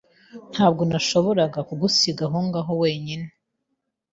[0.51, 3.27] Ntabwo nashoboraga kugusiga aho ngaho wenyine.